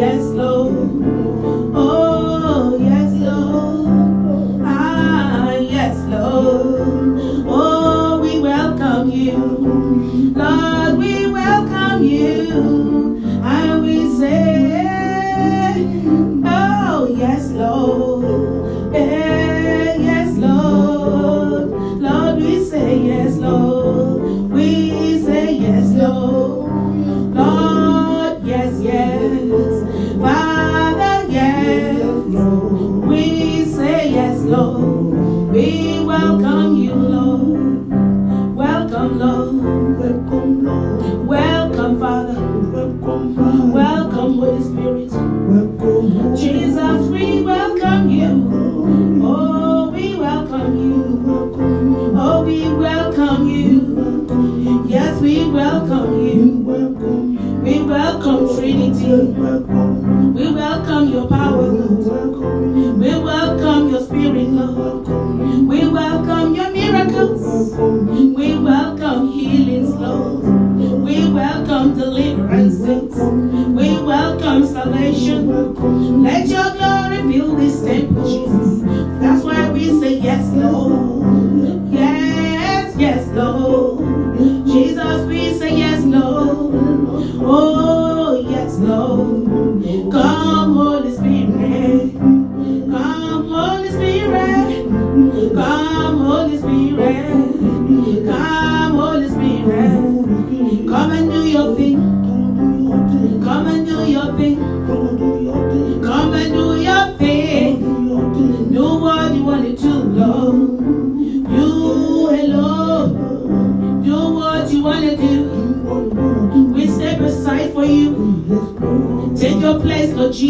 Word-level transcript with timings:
yes, 0.00 0.24
Lord. 0.24 0.72
Oh, 1.74 2.78
yes, 2.80 3.12
Lord. 3.20 4.62
Ah, 4.64 5.52
yes, 5.52 5.96
Lord. 6.08 7.44
Oh, 7.46 8.18
we 8.22 8.40
welcome 8.40 9.10
you. 9.10 9.36
Lord, 10.34 10.96
we 10.98 11.30
welcome 11.30 12.02
you. 12.04 13.20
And 13.44 13.82
we 13.84 14.08
say, 14.18 15.74
Oh, 16.46 17.14
yes, 17.14 17.50
Lord. 17.50 18.94
Eh, 18.94 19.96
yes, 20.00 20.36
Lord. 20.38 21.68
Lord, 22.00 22.36
we 22.38 22.64
say 22.64 22.96
yes, 22.98 23.36
Lord. 23.36 24.50
We 24.50 25.22
say 25.22 25.52
yes, 25.52 25.86
Lord. 25.92 26.69
Welcome 53.40 53.48
you. 53.48 54.84
Yes, 54.88 55.20
we 55.20 55.50
welcome 55.50 56.26
you. 56.26 56.44
We 57.62 57.82
welcome 57.82 58.56
Trinity. 58.56 59.32
We 59.32 60.52
welcome 60.54 61.08
your 61.08 61.28
power, 61.28 61.62
Lord. 61.62 62.98
We 62.98 63.18
welcome 63.18 63.90
your 63.90 64.02
spirit, 64.02 64.48
Lord. 64.48 65.08
We 65.68 65.88
welcome 65.88 66.54
your 66.54 66.70
miracles. 66.70 67.74
We 68.36 68.58
welcome 68.58 69.28
healings, 69.32 69.94
Lord. 69.94 70.44
We 71.02 71.30
welcome 71.32 71.96
deliverances. 71.96 73.14
We 73.16 74.02
welcome 74.02 74.66
salvation. 74.66 76.22
Let 76.22 76.46
your 76.48 76.72
glory 76.72 77.32
fill 77.32 77.56
this 77.56 77.82
temple, 77.82 78.24
Jesus. 78.24 78.82
That's 79.20 79.44
why 79.44 79.70
we 79.70 80.00
say 80.00 80.18
yes, 80.18 80.46
Lord. 80.54 80.99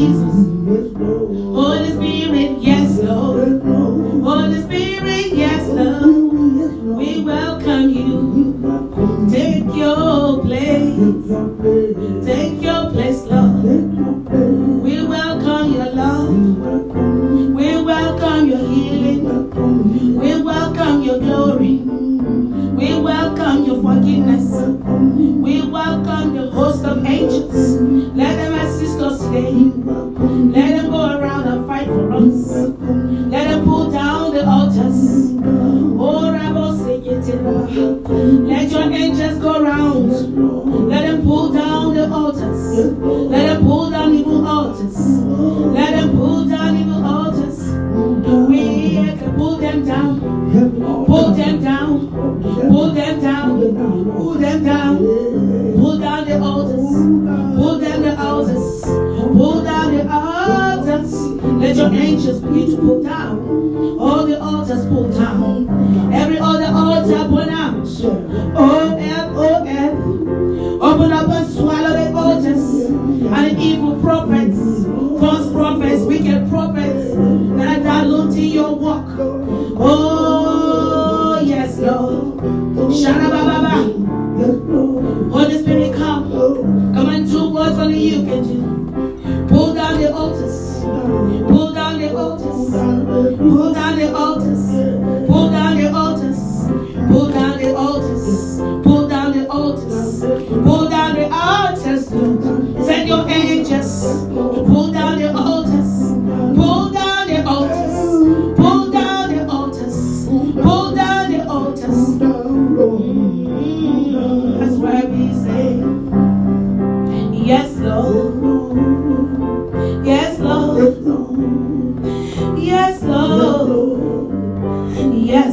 Jesus. 0.00 0.79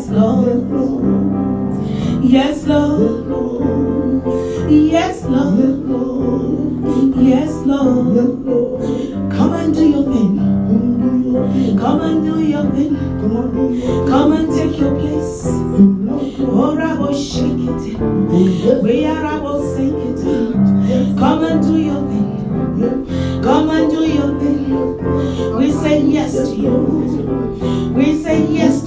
Yes, 0.10 0.16
Lord. 0.16 0.64
Yes, 2.24 2.66
Lord. 2.66 4.24
Yes, 4.72 5.24
Lord. 5.26 5.84
Yes, 7.18 7.52
Lord. 7.66 9.32
Come 9.34 9.54
and 9.54 9.74
do 9.74 9.86
your 9.90 10.04
thing. 10.06 11.78
Come 11.78 12.02
and 12.02 12.24
do 12.24 12.42
your 12.42 12.72
thing. 12.72 12.96
Come 14.08 14.32
and 14.32 14.50
take 14.56 14.80
your 14.80 14.96
place. 14.96 15.44
Oh, 15.46 16.74
Rabo, 16.80 17.12
shake 17.12 17.68
it. 17.68 18.82
We 18.82 19.06
are 19.08 19.22
Rabo, 19.22 19.60
sing 19.76 19.94
it. 20.08 21.18
Come 21.20 21.44
and 21.44 21.62
do 21.62 21.78
your 21.78 22.02
thing. 22.08 23.42
Come 23.44 23.70
and 23.72 23.92
do 23.92 24.06
your 24.08 24.40
thing. 24.40 25.58
We 25.58 25.70
say 25.74 26.02
yes 26.02 26.34
to 26.50 26.56
you. 26.56 27.94
We 27.94 28.24
say 28.24 28.46
yes. 28.46 28.87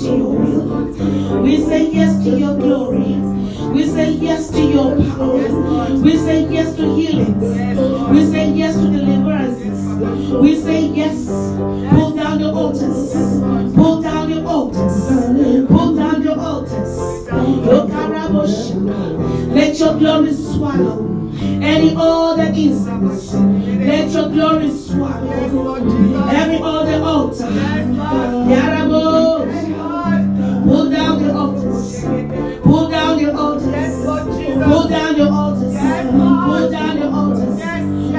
We 1.51 1.57
say 1.65 1.91
yes 1.91 2.23
to 2.23 2.39
your 2.39 2.57
glory. 2.57 3.17
We 3.75 3.85
say 3.85 4.13
yes 4.13 4.51
to 4.51 4.63
your 4.63 4.95
power. 4.95 5.99
We 5.99 6.17
say 6.17 6.47
yes 6.49 6.77
to 6.77 6.95
healings. 6.95 7.43
We 8.13 8.25
say 8.31 8.53
yes 8.53 8.77
to 8.77 8.83
deliverances. 8.83 9.85
We 10.41 10.61
say 10.61 10.87
yes. 10.87 11.27
Pull 11.91 12.15
down 12.15 12.39
the 12.39 12.53
altars. 12.53 13.13
Pull 13.75 14.01
down 14.01 14.31
the 14.31 14.45
altars. 14.47 15.67
Pull 15.67 15.97
down 15.97 16.23
the 16.23 16.39
altars. 16.39 16.99
Let 19.53 19.77
your 19.81 19.99
glory 19.99 20.33
swallow 20.33 21.11
any 21.61 21.95
other 21.97 22.45
incense. 22.45 23.35
Let 23.35 24.13
your 24.13 24.29
glory 24.29 24.71
swallow. 24.71 26.31
Every 26.31 26.59
other 26.63 27.03
altar. 27.03 27.49
Down 34.91 35.17
your 35.17 35.33
altars. 35.33 35.75
Pull 35.75 36.71
down 36.71 36.99
your 36.99 37.15
altars. 37.15 37.61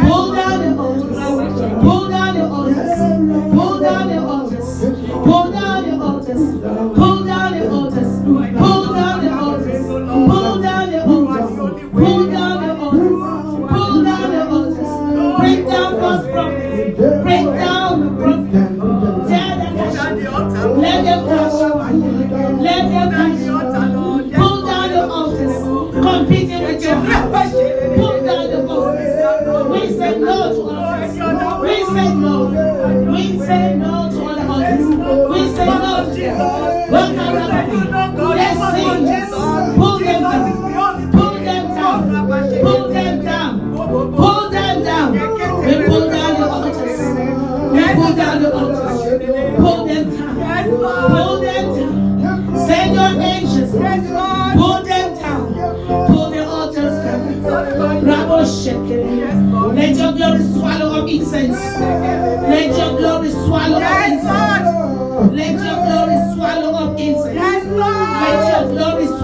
Pull 0.07 0.33
down 0.33 0.63
your 0.63 0.79
altars. 0.79 1.18
Pull 1.81 2.09
down 2.09 2.35
your 2.35 2.50
altars. 2.50 3.00
Pull 3.53 3.79
down 3.79 4.09
your 4.09 4.25
altars. 4.25 4.79
Pull 5.25 5.51
down 5.51 5.85
your 5.85 6.01
altars. 6.01 6.91
Ready? 37.71 38.00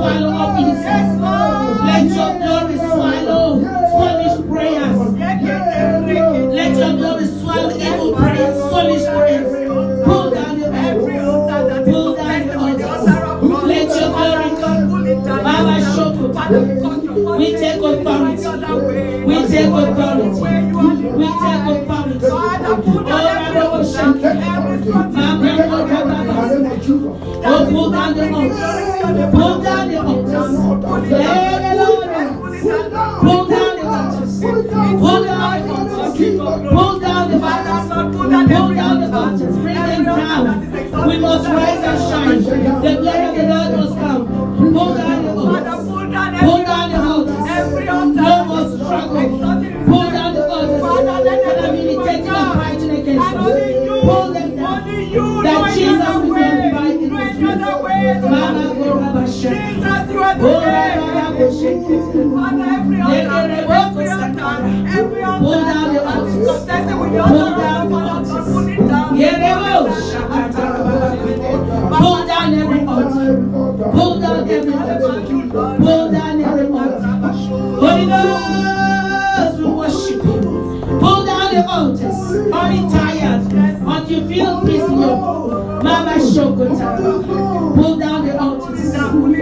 swallow 0.08 0.32
up 0.38 0.60
incense. 0.60 1.20
Let 1.88 2.04
your 2.16 2.32
glory 2.40 2.78
swallow 2.78 3.48
foolish 3.92 4.38
prayers. 4.50 5.00
Let 6.56 6.72
your 6.78 6.94
glory 6.98 7.26
swallow 7.26 7.72
evil 7.76 8.12
prayers, 8.16 8.58
foolish 8.72 9.06
prayers. 9.06 9.50
Pull 10.06 10.26
down 10.32 10.60
your 10.60 10.72
altar. 10.74 11.84
Pull 11.86 12.16
down 12.16 12.48
your 12.48 12.58
altar. 12.58 12.88
Let 13.68 13.88
your 14.00 14.10
glory 14.16 14.50
come. 14.62 14.82
Baba 15.44 15.76
Shoko. 15.92 16.26
We 17.38 17.48
take 17.58 17.82
authority. 17.82 18.48
We 19.26 19.36
take 19.48 19.68
authority. 19.68 20.30
We 21.18 21.28
take 21.28 21.66
authority. 21.68 22.28
Oh, 23.10 23.24
Rabbi 23.48 23.82
Shaki. 23.84 24.30
Mama, 25.14 25.50
oh, 27.46 27.68
pull 27.72 27.90
down 27.92 28.16
the 28.16 28.24
mouth. 28.30 29.37
Pull 30.78 31.02
down 31.02 31.10
the. 31.10 32.58
Pull 33.22 33.46
down 33.48 33.72
the. 36.58 36.70
Pull 36.70 37.00
down 37.00 37.32
the. 37.32 37.38
Pull 37.40 38.74
down 38.76 39.00
the. 39.00 39.48
Bring 39.62 39.76
them 39.76 40.04
down. 40.06 41.08
We 41.08 41.16
must 41.18 41.48
rise 41.48 41.84
and 41.84 42.00
shine. 42.10 42.42
The 42.44 42.92
of 42.98 43.36
the 43.36 43.44
Lord 43.44 43.72
must 43.78 43.96
come. 43.98 44.22
Pull 44.58 44.94
down 44.94 45.20
the. 45.26 45.32
Pull 46.46 46.64
down 46.64 46.90
the 46.90 48.62
struggle. 48.78 49.26
Pull 49.88 50.10
down 50.12 50.34
the 50.34 50.42
against. 52.92 53.30
Pull 54.04 54.28
them 54.34 54.50
down. 54.56 54.78
That 55.44 55.60
Jesus 55.74 55.97
Pull 81.68 81.96
down 81.96 81.96
the 81.98 82.08
altars. 82.08 82.54
Are 82.54 82.72
tired? 82.90 83.86
But 83.86 84.10
you 84.10 84.28
feel 84.28 84.62
peace 84.62 84.84
in 84.84 85.00
your 85.02 85.18
Mama 85.84 86.14
Shokota. 86.16 86.98
Pull 87.76 87.98
down 87.98 88.26
the 88.26 88.40
altars. 88.40 88.94
Every 88.96 89.42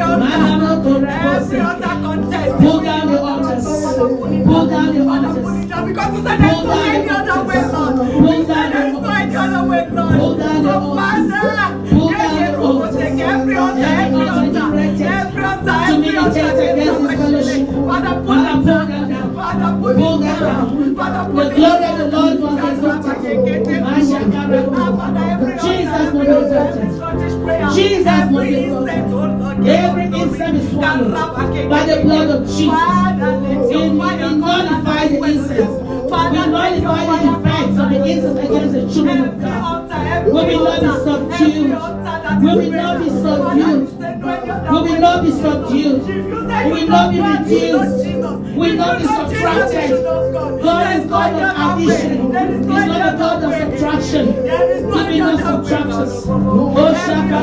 altar, 0.00 1.06
every 1.06 1.60
altar 1.60 1.96
contest. 2.04 2.56
Pull 2.58 2.80
down 2.82 3.06
the 3.10 3.18
altars. 3.20 3.64
Pull 3.64 4.66
down 4.66 4.94
the 4.94 5.00
altars. 5.08 5.86
Because 5.86 6.12
you 6.12 6.22
said 6.22 6.38
there's 6.40 6.64
no 6.64 6.72
any 6.82 7.08
other 7.08 7.44
way, 7.44 7.62
Lord. 7.72 7.96
You 7.96 8.44
said 8.46 8.72
there 8.72 8.86
is 8.88 8.92
no 9.00 9.10
any 9.10 9.36
other 9.36 9.62
way, 9.68 9.82
Lord. 9.90 10.14
Pull 10.18 10.34
down 10.36 10.62
the 10.62 10.70
So, 10.72 10.78
altars. 10.78 11.30
Father, 11.30 11.88
Pull 11.88 12.10
yeah, 12.10 12.18
down 12.18 12.34
yeah, 12.36 12.50
the 12.50 12.56
Robo, 12.58 12.66
altars. 12.66 12.96
take 12.96 13.18
every 13.20 13.56
altar, 13.56 13.80
every 13.80 14.28
altar, 14.28 14.56
every 14.76 15.44
altar, 15.44 15.72
every 15.72 16.16
altar, 16.16 16.40
against 16.40 17.00
this 17.00 17.14
fellowship. 17.16 17.16
Father, 17.16 17.54
pull 17.55 17.55
Father, 17.86 18.14
pull 18.24 18.42
them 18.42 18.64
down. 18.64 19.34
Father, 19.34 19.70
pull 19.80 19.94
them 19.94 20.20
down. 20.20 20.94
Father, 20.96 21.22
pull 21.30 21.36
The 21.36 21.44
them 21.44 21.56
glory 21.56 21.80
down. 21.80 21.92
of 21.92 21.98
the 21.98 22.06
Lord 22.16 22.36
was 22.40 22.56
exalted. 22.66 23.26
Jesus 25.62 26.06
was 26.12 26.26
exalted. 26.26 26.88
Jesus 27.74 28.24
was 28.32 28.48
exalted. 28.48 29.66
Every 29.66 30.06
incense 30.20 30.58
is 30.64 30.70
swallowed 30.70 31.14
by 31.70 31.82
the 31.86 31.96
blood 32.02 32.28
of 32.30 32.40
Jesus. 32.46 32.66
We 32.66 33.80
nullify 34.36 35.08
the 35.08 35.16
incense. 35.24 35.72
We 35.76 36.40
nullify 36.46 37.02
the 37.06 37.30
effects 37.38 37.76
of 37.78 37.86
the 37.90 37.98
incense 38.06 38.38
against 38.38 38.72
the 38.74 38.82
children 38.92 39.18
of 39.24 39.40
God. 39.40 40.26
We 40.26 40.32
will 40.32 40.64
not 40.64 40.80
be 40.80 40.88
subdued. 41.06 41.70
We 42.42 42.50
will 42.56 42.70
not 42.70 42.94
be 43.02 43.08
subdued. 43.10 43.82
We 44.70 44.78
will 44.82 45.00
not 45.00 45.18
be 45.24 45.30
subdued. 45.30 46.00
We 46.66 46.72
will 46.72 46.88
not 46.88 47.10
be 47.12 47.18
reduced. 47.20 48.04
We 48.04 48.58
will 48.58 48.74
not 48.76 48.98
be 48.98 49.04
subtracted. 49.04 49.90
God 50.62 50.96
is 50.96 51.06
God 51.06 51.32
of 51.34 51.78
addition. 51.78 52.10
He's 52.56 52.66
not 52.66 53.14
a 53.14 53.16
God 53.16 53.44
of 53.44 53.50
subtraction. 53.54 54.26
He 54.26 54.40
will 54.42 55.18
not 55.18 55.38
subtract 55.40 55.90
us. 55.90 56.24
Oh, 56.28 56.94
Shaka. 57.06 57.40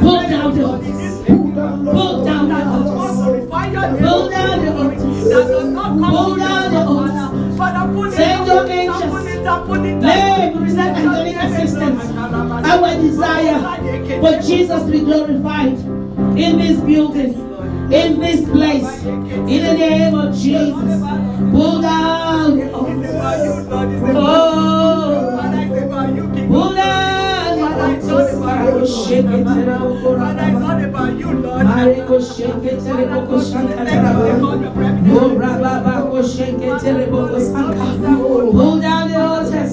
Pull 0.00 0.22
down 0.28 0.54
the 0.54 0.64
altars. 0.66 1.24
Pull 1.26 2.24
down 2.24 2.48
the 2.48 2.54
altars. 2.66 3.16
Pull 3.48 4.28
down 4.30 4.58
the 4.64 4.70
altars. 4.76 5.02
Pull 6.10 6.36
down 6.36 6.64
the 6.72 6.80
altars. 6.84 8.14
Send 8.14 8.46
your 8.46 8.64
angels. 8.66 9.24
We 9.66 10.58
present 10.58 10.92
angelic 10.98 11.36
assistance. 11.36 12.02
Our 12.66 12.90
desire 13.00 13.60
for 14.20 14.34
Jesus 14.42 14.82
to 14.82 14.90
be 14.90 15.00
glorified 15.00 15.95
in 16.36 16.58
this 16.58 16.80
building, 16.80 17.32
in 17.92 18.20
this 18.20 18.48
place, 18.48 19.04
in 19.04 19.46
the 19.46 19.74
name 19.74 20.14
of 20.14 20.34
Jesus. 20.34 21.00
Pull 21.50 21.80
down. 21.80 22.60
Oh, 24.14 25.26
pull 26.48 26.74
down 26.74 27.16
terrible 36.78 37.28
for 37.28 37.40
the 37.40 37.56
it, 39.52 39.65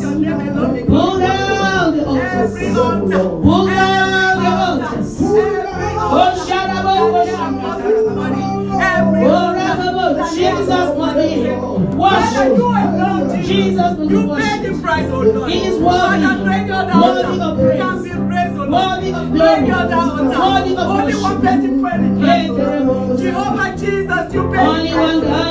He 15.50 15.60
is 15.68 15.80
worthy. 15.80 16.24
Father, 16.24 16.44
bring 16.44 16.68
your 16.68 16.84
Worthy 17.02 17.42
of 17.42 17.58
praise. 17.60 17.82
Can 17.82 18.04
be 18.04 18.10
praised, 18.10 18.58
oh 18.58 18.66
Lord. 18.66 18.72
Worthy 18.72 19.12
of 19.14 19.26
glory. 19.34 19.62
Worthy 19.64 20.76
of 20.76 20.88
Only 20.88 21.16
one 21.16 21.42
person 21.42 21.82
pray 21.82 21.98
the 21.98 22.10
praise. 22.20 23.22
Jehovah. 23.22 23.64
Jesus, 23.78 24.34
you 24.34 24.44
paid 24.52 24.60
Only 24.60 24.94
one 24.94 25.20
God. 25.22 25.44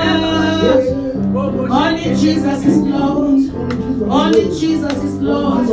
Only 1.71 2.05
Jesus 2.17 2.65
is 2.65 2.79
Lord. 2.79 3.41
Only 4.11 4.45
Jesus 4.59 5.05
is 5.05 5.21
Lord. 5.21 5.71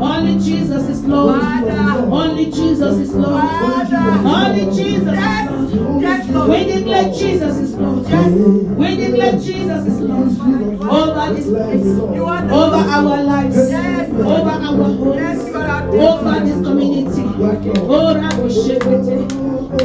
Only 0.00 0.38
Jesus 0.38 0.88
is 0.88 1.04
Lord. 1.04 1.42
Only 1.42 2.44
Jesus 2.46 2.98
is 2.98 3.14
Lord. 3.14 3.92
Only 3.92 4.64
Jesus 4.66 5.18
is 5.18 6.28
Lord. 6.30 6.48
We 6.48 6.64
declare 6.64 7.12
Jesus 7.12 7.56
is 7.56 7.74
Lord. 7.76 7.95
We 8.08 8.96
declare 8.96 9.32
Jesus 9.32 9.86
is 9.86 10.00
Lord. 10.00 10.80
Over 10.80 11.34
this 11.34 11.46
place. 11.46 11.86
Over 11.98 12.76
our 12.76 13.22
lives. 13.24 13.56
Yes, 13.56 14.10
Over 14.12 14.50
our 14.50 14.60
homes. 14.60 15.16
Yes, 15.16 15.54
Over 15.54 16.40
this 16.44 16.66
community. 16.66 17.22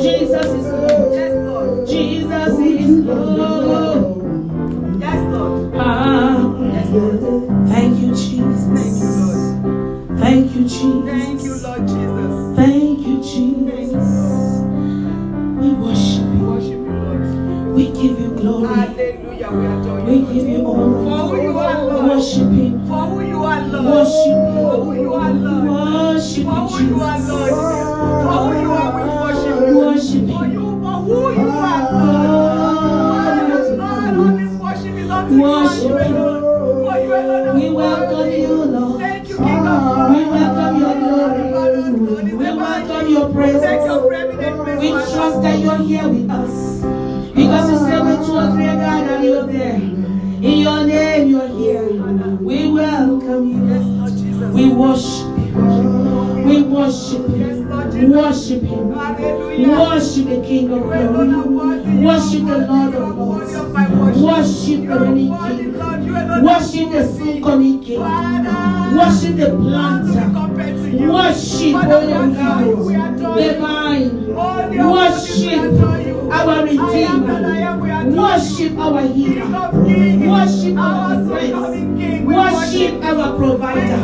Jesus 0.01 0.45
is 0.45 0.67
Lord. 0.67 1.13
Yes, 1.13 1.33
Lord. 1.47 1.87
Jesus 1.87 2.59
is 2.59 3.05
Lord. 3.05 4.17
Yes, 4.99 5.33
Lord. 5.33 5.73
Ah, 5.75 6.59
Yes, 6.73 6.89
Lord. 6.91 7.60
Worship 22.11 22.51
him. 22.51 22.87
For 22.87 23.05
who 23.07 23.21
you 23.25 23.41
are, 23.41 23.61
Lord. 23.67 23.85
Worship 23.85 24.35
Him. 24.35 24.53
For 24.53 24.83
who 24.83 25.01
you 25.01 25.13
are, 25.13 25.33
Lord. 25.33 26.15
Worship 26.17 26.37
Him. 26.37 26.45
For 26.45 26.67
who 26.67 26.85
you 26.85 27.01
are. 27.01 27.19
Lord. 27.19 27.49
For 28.21 28.37
who 28.43 28.61
you 28.61 28.71
are, 28.71 28.91
we 28.95 29.03
worship 29.07 29.59
you. 29.69 29.77
Worship 29.79 30.27
For 30.27 30.43
him. 30.43 30.51
you, 30.51 30.65
for 30.81 30.97
who 31.07 31.17
you 31.31 31.49
are, 31.49 31.83
Lord. 31.93 32.81
Lord, 33.77 34.17
all 34.19 34.37
this 34.37 34.53
worship 34.59 34.95
is 34.99 35.09
unto 35.09 35.35
you 35.35 35.45
and 35.45 35.63
Worship 35.63 36.01
him. 36.01 36.11
For 36.11 36.97
you 36.99 37.15
alone 37.15 37.47
are 37.47 37.55
We 37.55 37.69
welcome 37.69 38.31
you, 38.33 38.55
Lord. 38.65 38.99
Thank 38.99 39.29
you, 39.29 39.37
King 39.37 39.47
of 39.47 39.65
ah, 39.67 39.95
glory. 39.95 40.25
We 40.25 40.31
welcome 40.31 40.79
your 40.81 40.95
glory. 40.99 42.33
We 42.33 42.57
welcome 42.57 43.07
your 43.09 43.29
presence. 43.31 43.63
Take 43.63 43.85
your 43.85 43.99
preeminent 44.05 44.63
place, 44.65 44.79
We 44.81 44.89
trust 44.89 45.41
that 45.43 45.59
you're 45.59 45.77
here 45.77 46.09
with 46.09 46.29
us. 46.29 46.81
Because 47.33 47.71
you 47.71 47.77
say 47.87 48.01
when 48.01 48.25
two 48.25 48.35
or 48.35 48.51
three 48.51 48.67
are 48.67 48.75
gathered, 48.75 49.23
you're 49.23 49.47
there. 49.47 49.90
Worship 57.71 58.61
him. 58.63 58.89
Worship 58.89 60.25
the 60.25 60.43
King 60.45 60.71
of 60.71 60.83
glory. 60.83 62.03
Worship 62.05 62.45
the. 62.45 62.57
Lord 62.67 62.95
of 62.95 63.17
lords. 63.17 63.53
worship. 64.17 64.87
The 64.87 64.99
reigning 64.99 65.31
King. 65.31 66.43
Worship 66.43 66.91
the 66.91 67.41
coming 67.43 67.83
King. 67.83 68.01
Worship 68.01 69.35
the 69.37 69.49
planter. 69.59 70.60
Compared 70.91 70.97
to 70.97 71.03
you. 71.03 71.11
Worship 71.13 71.73
Father, 71.73 72.05
we 72.05 72.13
Holy 72.13 72.31
adore 72.31 72.61
you. 72.61 72.75
We 72.85 72.93
God. 73.21 73.37
Divine. 73.37 74.09
Holy, 74.33 74.35
holy, 74.35 74.77
we 74.77 74.83
Worship 74.91 75.59
our 76.31 76.49
I 76.51 76.99
am 77.01 77.25
that 77.27 77.43
I 77.43 77.57
am. 77.57 77.79
We 77.79 77.89
Redeemer. 77.91 78.21
Worship 78.21 78.77
our. 78.77 79.01
Healer. 79.01 79.71
Worship 80.31 80.77
our 80.77 80.83
our 80.83 81.15
soon 81.15 81.27
defense. 81.29 81.51
coming 81.51 81.97
King. 81.97 82.25
We 82.25 82.33
Worship 82.35 83.03
our 83.03 83.37
provider. 83.37 83.97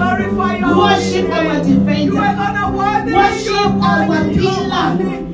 Worship 0.77 1.29
our 1.29 1.63
defender. 1.63 2.03
You 2.03 2.17
alone 2.17 2.39
are 2.39 2.71
worthy. 2.71 3.13
Worship 3.13 3.83
our. 3.83 4.05
Pillar. 4.27 4.89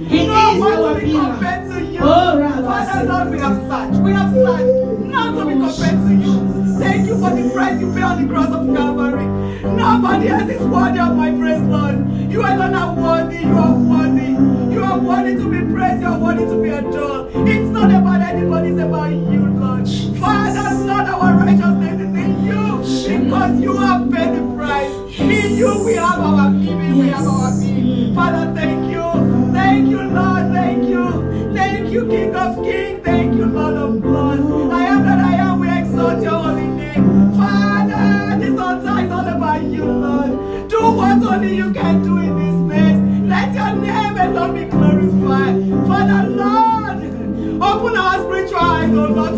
He 0.08 0.20
is 0.26 0.30
our 0.30 1.00
pillar. 1.00 1.32
compared 1.34 1.72
to 1.72 1.86
you. 1.86 2.00
Oh, 2.02 2.64
Father, 2.64 3.06
Lord, 3.10 3.32
we 3.32 3.40
have 3.40 3.58
searched. 3.70 4.04
We 4.04 4.12
have 4.12 4.34
searched. 4.34 5.00
Not 5.06 5.36
to 5.38 5.46
be 5.46 5.54
compared 5.54 6.00
to 6.08 6.14
you. 6.14 6.34
Thank 6.80 7.08
you 7.08 7.16
for 7.18 7.30
the 7.36 7.50
price 7.54 7.80
you 7.80 7.94
pay 7.94 8.02
on 8.02 8.22
the 8.22 8.34
cross 8.34 8.48
of 8.54 8.76
Calvary. 8.76 9.43
Nobody 9.64 10.28
else 10.28 10.50
is 10.50 10.62
worthy 10.62 11.00
of 11.00 11.16
my 11.16 11.32
praise, 11.32 11.62
Lord. 11.62 11.96
You 12.32 12.42
alone 12.42 12.76
are 12.76 12.94
worthy. 12.96 13.40
You 13.40 13.58
are 13.58 13.76
worthy. 13.76 14.32
You 14.74 14.84
are 14.84 15.00
worthy 15.00 15.36
to 15.36 15.50
be 15.50 15.74
praised. 15.74 16.02
You 16.02 16.08
are 16.08 16.20
worthy 16.20 16.46
to 16.46 16.62
be 16.62 16.70
adored. 16.70 17.32
It's 17.48 17.70
not 17.70 17.90
about 17.90 18.22
anybody. 18.22 18.70
It's 18.70 18.82
about 18.82 19.12
you, 19.12 19.48
Lord. 19.48 19.88
Father, 20.20 20.86
Lord, 20.86 21.08
our 21.08 21.34
righteousness 21.38 22.02
is 22.02 22.16
in 22.16 22.46
you 22.46 22.78
because 23.20 23.62
you 23.62 23.78
have 23.78 24.12
paid 24.12 24.36
the 24.36 24.56
price. 24.56 24.94
In 25.20 25.58
you 25.58 25.86
we 25.86 25.94
have 25.96 26.20
our 26.20 26.52
giving. 26.52 26.98
We 27.00 27.08
have 27.08 27.26
our 27.26 27.52
being. 27.60 28.14
Father, 28.16 28.54
thank 28.54 28.83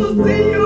oh 0.08 0.12
Lord, 0.12 0.65